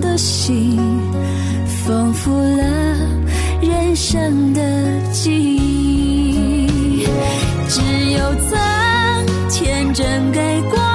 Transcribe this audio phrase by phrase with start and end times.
[0.00, 0.78] 的心，
[1.84, 2.64] 丰富了
[3.60, 4.60] 人生的
[5.12, 7.06] 记忆。
[7.68, 10.91] 只有曾天真给过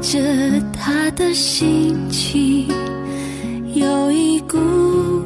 [0.00, 0.18] 着
[0.72, 2.68] 他的心情，
[3.74, 4.56] 有一股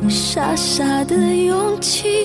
[0.09, 2.25] 傻傻的勇气。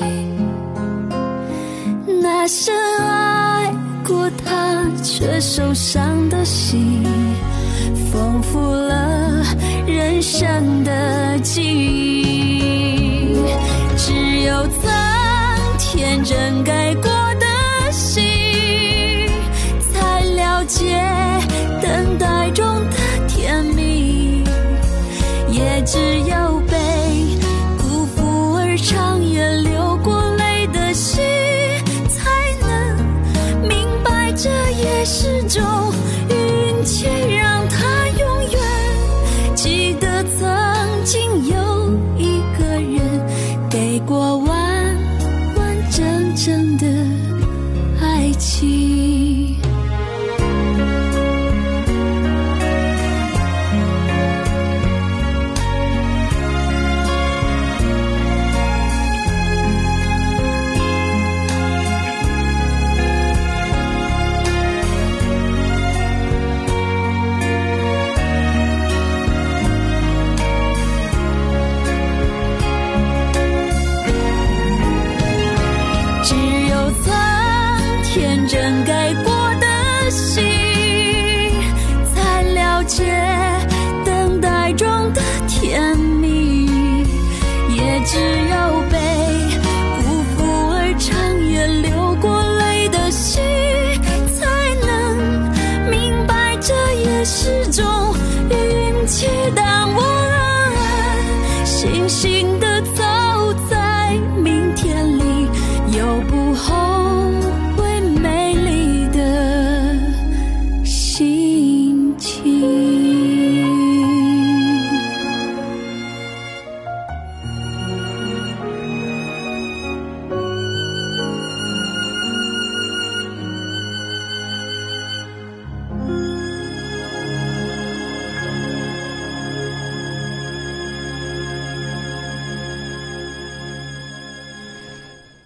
[2.21, 3.71] 那深爱
[4.05, 7.03] 过他却受伤的心，
[8.11, 9.43] 丰富了
[9.85, 13.35] 人生的记忆。
[13.97, 14.13] 只
[14.45, 14.89] 有曾
[15.77, 18.26] 天真爱过的心，
[35.09, 35.63] 始终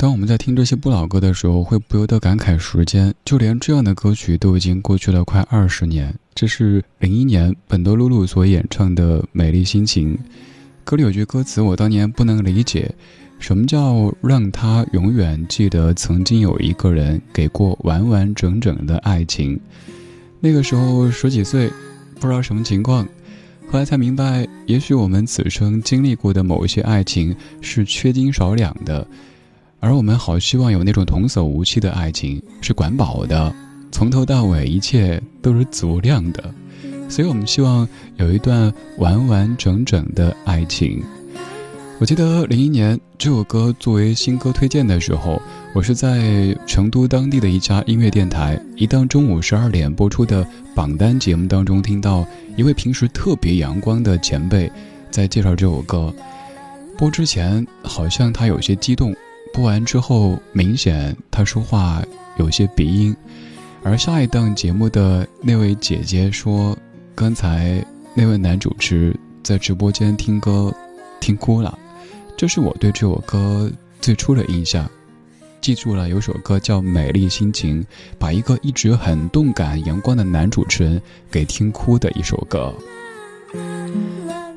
[0.01, 3.13] 当我们在听这些不老歌的时候，会不由得感慨时间。
[3.24, 10.15] 就连这样的歌曲都已经过去了快二十年，这是零一年本多露露所演唱的《美丽心情》。
[10.83, 12.92] 歌里有句歌词，我当年不能理解，
[13.38, 19.59] 什么叫让他永远记得曾经有一个人给过完完整整的爱情？
[20.39, 21.71] 那个时候十几岁，
[22.19, 23.07] 不知道什么情况，
[23.69, 29.06] 后来才明白，也许我们此生经历过的某一些爱情是缺斤少两的，
[29.81, 33.51] 而我们好希望有那种童叟无欺的爱情，是管饱的，
[33.91, 36.53] 从头到尾一切都是足量的。
[37.09, 37.85] 所以我们希望
[38.17, 41.03] 有一段完完整整的爱情。
[41.99, 45.41] 我记得零一年这首歌作为新歌推荐的时候，
[45.73, 50.45] 我是在成都当地的一家音乐电台一档中午十二点播出的
[50.75, 52.23] 榜单节目当中听到
[52.55, 54.71] 一位平时特别阳光的前辈
[55.09, 56.13] 在介绍这首歌。
[56.99, 59.15] 播之前好像他有些激动，
[59.53, 62.01] 播完之后明显他说话
[62.38, 63.15] 有些鼻音，
[63.83, 66.77] 而下一档节目的那位姐姐说。
[67.13, 70.74] 刚才那位男主持在直播间听歌，
[71.19, 71.77] 听哭了，
[72.36, 73.69] 这是我对这首歌
[74.00, 74.89] 最初的印象。
[75.59, 77.83] 记住了，有首歌叫《美丽心情》，
[78.18, 81.00] 把一个一直很动感、阳光的男主持人
[81.30, 82.74] 给听哭的一首歌。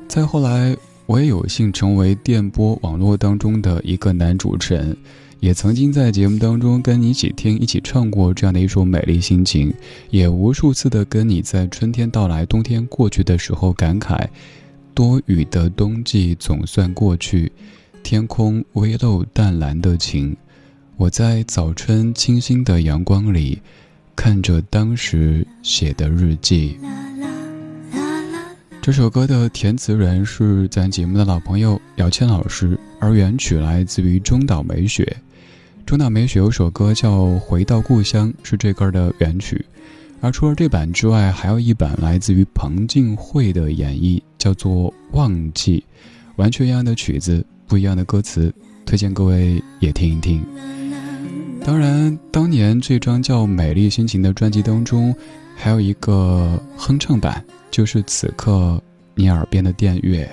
[0.07, 4.97] 再后来，我也有幸成为电波网络当中的一个男主持人。
[5.41, 9.69] 也曾经在节目当中跟你一起听、一起唱过这样的一首《美丽心情》，
[10.09, 14.27] 也无数次的跟你在春天到来、冬天过去的时候感慨：
[14.95, 17.51] 多雨的冬季总算过去，
[18.01, 20.35] 天空微露淡蓝的晴。
[20.97, 23.61] 我在早春清新的阳光里，
[24.15, 26.79] 看着当时写的日记。
[28.85, 35.17] 这首歌的填词人是咱节目的老朋友姚谦老师，而原曲来自于中岛美雪。
[35.87, 39.65] 中岛美雪有首歌叫《回到故乡》，是这歌的原曲。
[40.21, 44.71] 而除了这版之外，还有一版来自于彭靖惠的演绎，叫做
[45.13, 45.83] 《忘记》，
[46.35, 48.53] 完全一样的曲子，不一样的歌词，
[48.85, 50.45] 推荐各位也听一听。
[51.65, 55.13] 当然，当年这张叫《美丽心情》的专辑当中，
[55.55, 58.79] 还有一个哼唱版，就是此刻
[59.15, 60.29] 你耳边的电乐。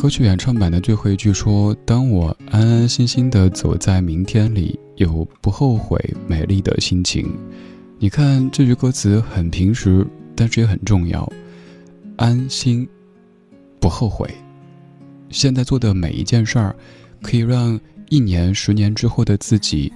[0.00, 7.30] 歌曲原唱版的最后一句说：“当我安安心心的走在明天里，有不后悔美丽的心情。”
[8.00, 11.30] 你看这句歌词很平实，但是也很重要。
[12.16, 12.88] 安心，
[13.78, 14.26] 不后悔。
[15.28, 16.74] 现在做的每一件事儿，
[17.20, 19.92] 可以让一年、十年之后的自己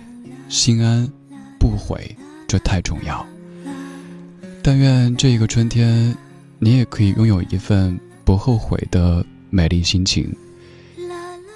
[0.50, 1.10] 心安，
[1.58, 2.14] 不悔，
[2.46, 3.26] 这太重要。
[4.62, 6.14] 但愿这一个春天，
[6.58, 9.24] 你也可以拥有一份不后悔的。
[9.54, 10.34] 美丽心情，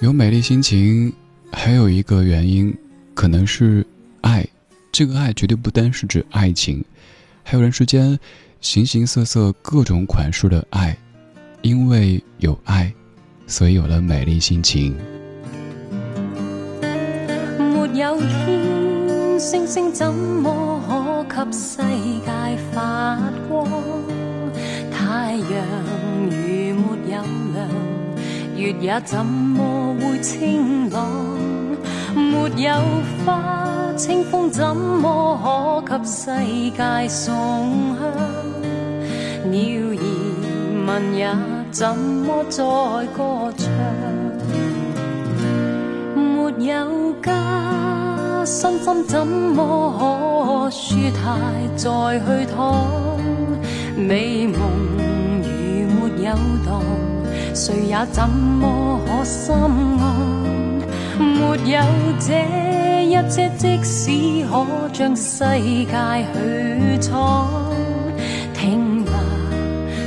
[0.00, 1.12] 有美丽心情，
[1.50, 2.72] 还有一个原因，
[3.12, 3.84] 可能是
[4.20, 4.46] 爱。
[4.92, 6.84] 这个爱绝对不单是指爱情，
[7.42, 8.16] 还有人世间
[8.60, 10.96] 形形色色、各种款式的爱。
[11.62, 12.94] 因为有爱，
[13.48, 14.94] 所以有了美丽心情。
[17.58, 21.78] 没有天，星星怎么可给世
[22.24, 22.30] 界
[22.72, 23.68] 发光？
[24.92, 25.50] 太阳
[26.30, 26.67] 如
[28.56, 31.08] 月也怎么会清朗？
[32.14, 32.72] 没有
[33.24, 36.30] 花，清风怎么可给世
[36.70, 37.36] 界送
[37.96, 38.00] 香？
[39.50, 39.58] 鸟
[39.92, 40.02] 儿
[40.86, 41.28] 问也
[41.70, 42.64] 怎么再
[43.16, 43.68] 歌唱？
[46.16, 51.18] 没有家，身心怎么可舒泰
[51.76, 52.86] 再去躺？
[53.96, 54.58] 美梦
[55.42, 55.48] 如
[55.88, 56.32] 没有
[56.66, 56.82] 荡。
[57.58, 59.98] 谁也怎么可心安？
[61.18, 61.82] 没有
[62.20, 62.28] 这
[63.02, 65.92] 一切，即使可将世界
[66.32, 67.50] 去闯，
[68.54, 69.10] 听吧，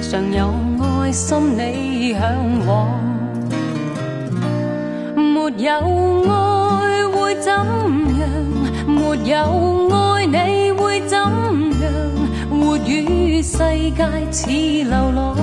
[0.02, 2.22] 常有爱心你向
[2.66, 2.88] 往。
[5.14, 5.70] 没有
[6.32, 6.32] 爱
[7.12, 7.60] 会怎样？
[8.88, 9.36] 没有
[9.94, 11.28] 爱你会怎样？
[12.50, 12.78] 活。
[12.88, 15.36] 于世界似流浪，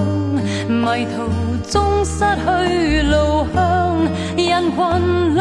[0.69, 1.29] 迷途
[1.71, 3.59] 终失去路向，
[4.37, 5.39] 人群里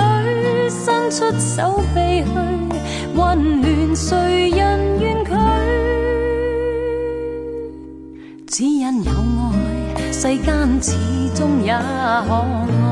[0.70, 2.30] 伸出手臂去，
[3.16, 5.32] 温暖谁人愿拒？
[8.48, 10.92] 只因有爱，世间始
[11.34, 11.80] 终也可
[12.34, 12.87] 爱。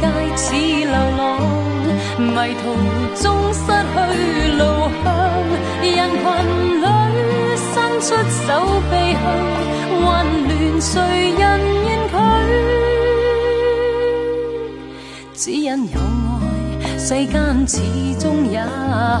[0.00, 0.04] 界
[0.36, 1.20] 似流浪，
[2.18, 2.64] 迷途
[3.22, 3.96] 中失去
[4.58, 4.60] 路
[5.02, 5.04] 向。
[5.82, 6.24] 人群
[6.82, 6.84] 里
[7.56, 7.66] 伸
[8.00, 8.04] 出
[8.46, 8.48] 手
[8.90, 9.16] 臂去，
[10.04, 10.04] 混
[10.46, 10.50] 乱
[10.80, 10.92] 谁
[11.38, 11.42] 人
[11.84, 12.14] 愿拒？
[15.34, 17.34] 只因有爱，世间
[17.66, 17.74] 始
[18.18, 18.54] 终也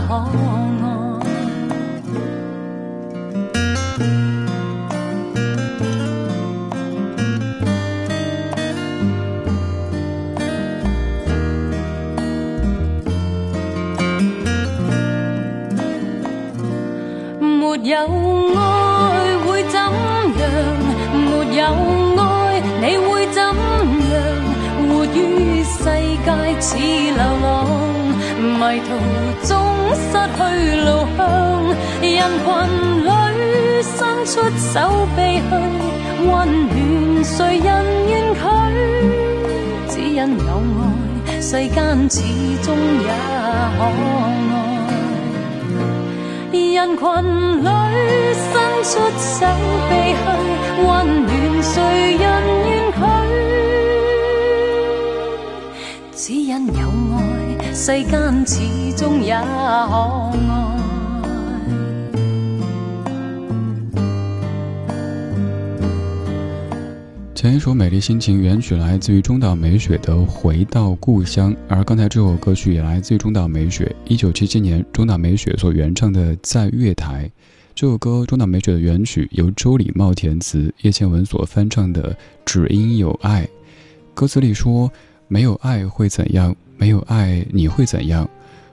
[0.08, 0.95] 可爱。
[17.86, 18.58] 有爱
[19.46, 19.86] 会怎样？
[21.14, 21.62] 没有
[22.18, 22.20] 爱
[22.80, 23.54] 你会怎样？
[24.88, 25.16] 活于
[25.62, 25.78] 世
[26.24, 26.28] 界
[26.60, 27.46] 似流浪，
[28.40, 28.90] 迷途
[29.46, 29.54] 中
[29.94, 30.38] 失去
[30.80, 31.18] 路向。
[32.02, 32.10] 人
[32.42, 32.46] 群
[33.04, 33.08] 里
[33.84, 33.94] 伸
[34.26, 34.74] 出手
[35.14, 35.48] 臂去，
[36.26, 36.28] 温
[36.66, 36.74] 暖
[37.22, 37.66] 谁人
[38.08, 38.40] 愿拒？
[39.90, 40.50] 只因有
[41.28, 41.76] 爱，世间
[42.10, 42.14] 始
[42.64, 42.66] 终
[43.04, 43.08] 也
[43.78, 44.75] 可爱。
[46.76, 47.02] 人群
[47.64, 47.68] 里
[48.34, 48.52] 伸
[48.84, 49.46] 出手
[49.88, 50.18] 臂去，
[50.86, 50.86] 温
[51.24, 51.28] 暖
[51.62, 51.72] 谁
[52.18, 52.22] 人
[52.68, 53.00] 愿拒？
[56.12, 56.82] 只因有
[57.16, 57.18] 爱，
[57.72, 58.12] 世间
[58.46, 60.65] 始终也可爱。
[67.46, 73.94] 前一首《美丽心情》原曲来自于中岛美雪的《回到故乡》，而刚才这首歌曲也来自于中岛美雪。
[74.06, 77.24] 一九七七年，中岛美雪所原唱的《在月台》
[77.72, 82.12] 这首歌，中岛美雪的原曲由周礼茂填词，叶倩文所翻唱的
[82.44, 83.44] 《只因有爱》。
[84.12, 84.90] 歌词里说
[85.28, 86.52] ：“没有爱会怎样？
[86.76, 88.28] 没有爱你会怎样？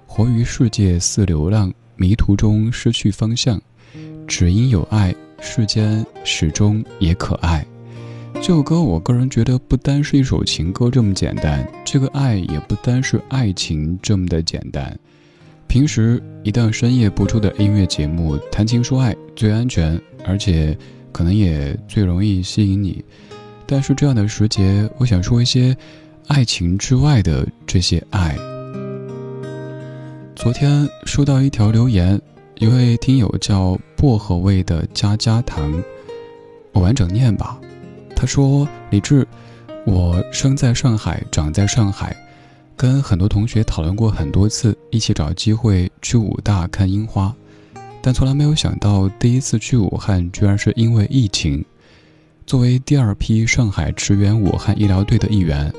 [0.08, 3.62] 活于世界似流浪，迷途中失去方向。
[4.28, 7.64] 只因有爱，世间始终也可爱。”
[8.46, 15.00] 这首歌，我个人觉得不单是一首情歌这么简单，这个爱也不单是爱情这么的简单。
[15.66, 20.78] 平时一档深夜播出的音乐节目，谈情说爱最安全，而且
[21.14, 23.02] 可能也最容易吸引你。
[23.66, 25.74] 但是这样的时节，我想说一些
[26.28, 28.36] 爱情之外的这些爱。
[30.36, 32.22] 昨天收到一条留言，
[32.60, 35.82] 一位听友叫薄荷味的加加糖，
[36.74, 37.58] 我完整念吧。
[38.24, 39.28] 他说：“李志，
[39.86, 42.16] 我生在上海，长在上海，
[42.78, 47.36] 跟很多同学讨论过很多次，一起找机会去武大看樱花，
[48.02, 51.66] 但从来没有想到第一次去武汉居然是因为疫情。
[52.46, 55.70] 作为第二批上海驰援武汉医疗队的一员，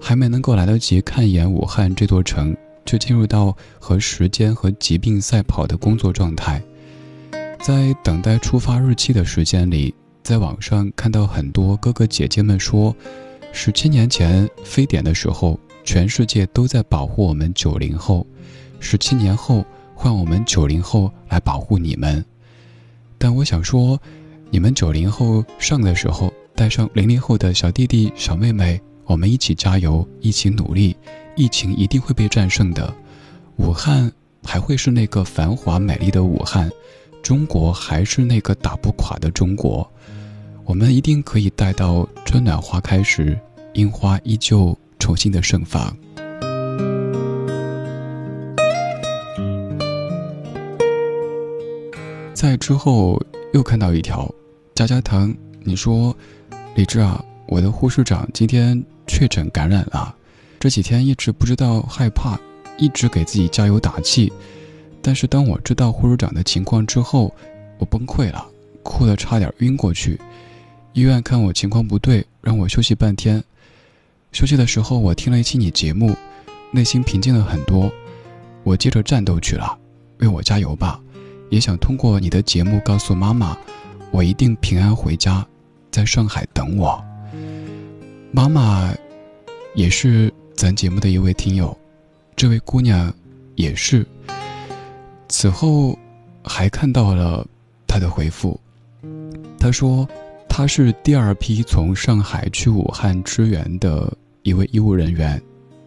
[0.00, 2.52] 还没能够来得及看一眼武汉这座城，
[2.84, 6.60] 就进入到和时间和疾病赛跑的工作状态，
[7.60, 9.94] 在等待出发日期的时间里。”
[10.26, 12.92] 在网上看到很多哥哥姐姐们说，
[13.52, 18.26] 十七年前非典的时候，全世界都在保护我们九零后，
[18.80, 19.64] 十七年后
[19.94, 22.24] 换我们九零后来保护你们。
[23.18, 23.96] 但我想说，
[24.50, 30.96] 你们九零后上的时候，带上零零后的小弟弟小妹妹，我们一起加油，一起努力，
[31.36, 32.92] 疫情一定会被战胜的。
[33.58, 34.10] 武汉
[34.42, 36.68] 还会是那个繁华美丽的武汉，
[37.22, 39.88] 中国还是那个打不垮的中国。
[40.66, 43.38] 我们一定可以待到春暖花开时，
[43.74, 45.96] 樱花依旧重新的盛放。
[52.34, 53.16] 在之后
[53.52, 54.28] 又看到一条，
[54.74, 55.32] 家家糖，
[55.62, 56.14] 你说，
[56.74, 60.12] 李志啊，我的护士长今天确诊感染了，
[60.58, 62.36] 这几天一直不知道害怕，
[62.76, 64.32] 一直给自己加油打气。
[65.00, 67.32] 但是当我知道护士长的情况之后，
[67.78, 68.44] 我崩溃了，
[68.82, 70.20] 哭得差点晕过去。
[70.96, 73.44] 医院看我情况不对，让我休息半天。
[74.32, 76.16] 休息的时候，我听了一期你节目，
[76.70, 77.92] 内心平静了很多。
[78.64, 79.78] 我接着战斗去了，
[80.20, 80.98] 为我加油吧！
[81.50, 83.54] 也想通过你的节目告诉妈妈，
[84.10, 85.46] 我一定平安回家，
[85.90, 86.98] 在上海等我。
[88.32, 88.90] 妈妈，
[89.74, 91.76] 也是咱节目的一位听友，
[92.34, 93.12] 这位姑娘，
[93.56, 94.06] 也是。
[95.28, 95.94] 此后，
[96.42, 97.46] 还看到了
[97.86, 98.58] 她的回复，
[99.58, 100.08] 她说。
[100.58, 104.10] 他是第二批从上海去武汉支援的
[104.42, 105.38] 一位医务人员，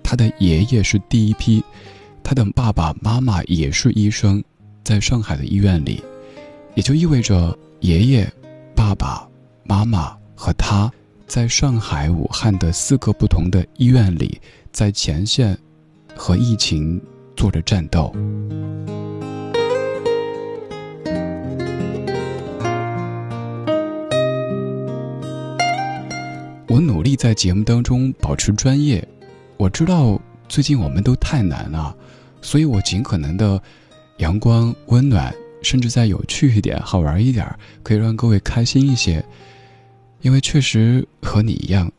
[0.04, 1.64] 他的爷爷是第一批，
[2.24, 4.44] 他的爸爸妈妈也是医生，
[4.84, 6.04] 在上海的医院里，
[6.76, 8.32] 也就意味着爷爷、
[8.76, 9.28] 爸爸
[9.64, 10.88] 妈妈和他
[11.26, 14.40] 在上海、武汉的四个不同的医院里，
[14.72, 15.58] 在前线
[16.16, 17.02] 和疫情
[17.36, 18.14] 做着战斗。
[27.10, 29.06] 力在节目当中保持专业，
[29.58, 31.96] 我知道最近我们都太难了，
[32.40, 33.60] 所以我尽可能的
[34.18, 37.52] 阳光温暖，甚至再有趣一点、好玩一点，
[37.82, 39.26] 可以让各位开心一些。
[40.22, 41.92] 因为确实和你一样，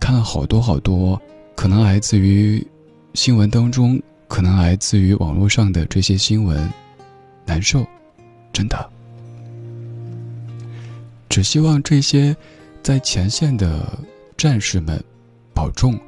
[0.00, 1.20] 看了好多好多，
[1.54, 2.66] 可能来自于
[3.12, 6.66] 新闻当中，可能来自于网络上的这些新闻，
[7.44, 7.86] 难受，
[8.54, 8.90] 真的。
[11.28, 12.34] 只希望这些。
[12.82, 13.98] 在前线的
[14.36, 15.02] 战士们，
[15.54, 15.98] 保重，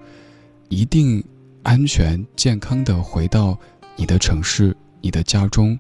[0.69, 1.25] 一定
[1.63, 3.59] 安全健康的回到
[3.97, 5.79] 你的城市、你的家中。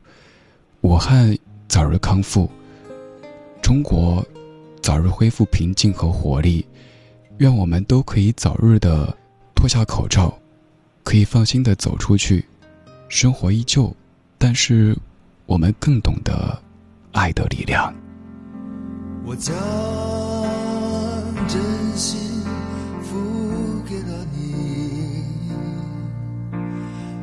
[0.80, 1.36] 武汉
[1.68, 2.50] 早日康复，
[3.60, 4.26] 中国
[4.80, 6.66] 早日恢复平静和活力。
[7.38, 9.14] 愿我们都可以早日的
[9.54, 10.36] 脱下口罩，
[11.04, 12.44] 可以放心的走出去。
[13.08, 13.94] 生活依旧，
[14.38, 14.96] 但是
[15.44, 16.58] 我们更懂得
[17.12, 17.94] 爱的力量。
[19.26, 19.54] 我将。
[21.46, 21.62] 真
[21.96, 22.37] 心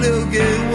[0.00, 0.67] 留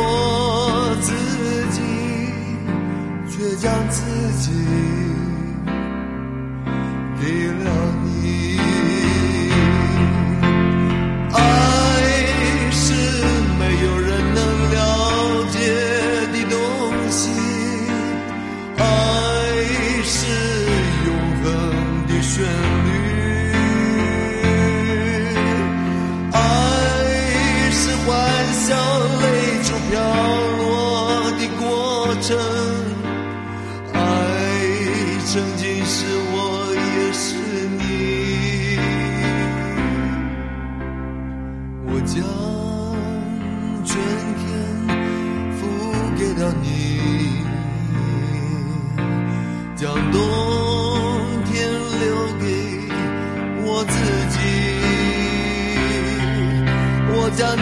[57.36, 57.62] 将你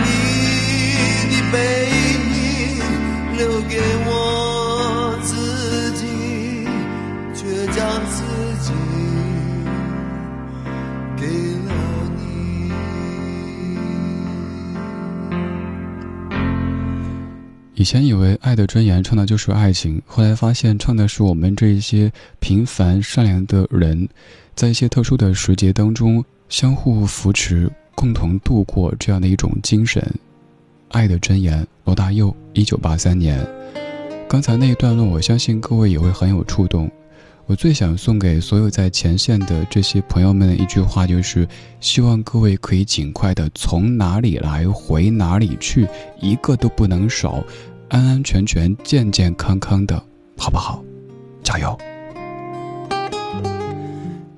[1.29, 1.57] 的背
[1.89, 6.05] 影留给我自己，
[7.33, 8.21] 却将自
[8.59, 8.73] 己
[11.17, 11.25] 给
[11.67, 11.71] 了
[12.17, 12.19] 你。
[17.75, 24.09] 以前以为《爱的箴言》唱的就是爱情，后来发现唱的是我们这一些平凡善良的人，
[24.53, 27.71] 在一些特殊的时节当中相互扶持。
[28.01, 30.01] 共同度过这样的一种精神，
[30.89, 33.47] 《爱的箴言》，罗大佑，一九八三年。
[34.27, 36.89] 刚才那一段落，我相信各位也会很有触动。
[37.45, 41.47] 我最想送给所有在前线的这些朋友们的一句话，就是
[41.79, 45.87] 希望各位可以尽快的从哪里来回哪里去，
[46.19, 47.43] 一个都不能少，
[47.89, 50.03] 安安全全、健健康康的，
[50.35, 50.83] 好不好？
[51.43, 51.77] 加油！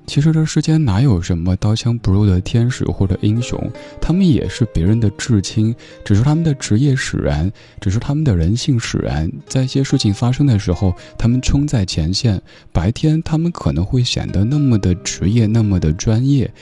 [0.06, 3.58] 其实这世间哪有什么刀枪不入的天使或者英雄，
[4.00, 9.30] 他们也是别人的至亲，只是他们的职业使然，只是他们的人性使然。
[9.46, 12.40] 在一些事情发生的时候，他们冲在前线。
[12.70, 16.52] 白天他们可能会显得那么的职业，那么的专业，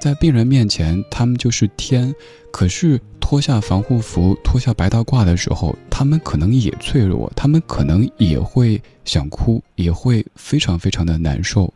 [0.00, 2.14] 在病人面前他们就是天。
[2.52, 11.72] 可是脱下防护服，脱下白大褂的时候，他们可能也脆弱，他们可能也会想哭，也会非常非常的难受。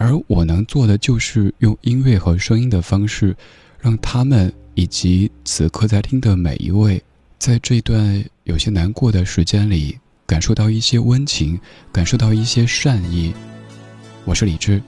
[0.00, 3.36] 而我能做的就是用音乐和声音的方式，
[3.78, 7.00] 让他们以及此刻在听的每一位，
[7.38, 11.60] 在这段有些难过的时间里，感受到一些温情，
[11.92, 13.30] 感受到一些善意。
[14.24, 14.82] 我是李志，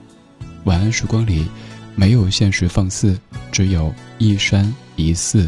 [0.63, 1.45] 晚安时光里，
[1.93, 3.15] 没有现实放肆，
[3.51, 5.47] 只有一山一寺。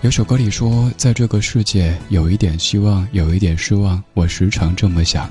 [0.00, 5.30] 有首歌里说，在这个世界有一点希望，有一点失望，我时常这么想。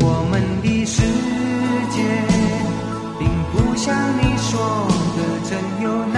[0.00, 1.02] 我们的世
[1.90, 2.02] 界
[3.18, 6.17] 并不像你说的真有